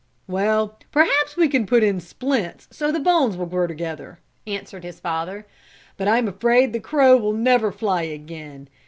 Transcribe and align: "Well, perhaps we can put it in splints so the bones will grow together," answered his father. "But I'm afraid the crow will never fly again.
"Well, 0.25 0.79
perhaps 0.91 1.37
we 1.37 1.47
can 1.47 1.67
put 1.67 1.83
it 1.83 1.85
in 1.85 1.99
splints 1.99 2.67
so 2.71 2.91
the 2.91 2.99
bones 2.99 3.37
will 3.37 3.45
grow 3.45 3.67
together," 3.67 4.17
answered 4.47 4.83
his 4.83 4.99
father. 4.99 5.45
"But 5.95 6.07
I'm 6.07 6.27
afraid 6.27 6.73
the 6.73 6.79
crow 6.79 7.17
will 7.17 7.33
never 7.33 7.71
fly 7.71 8.01
again. 8.01 8.67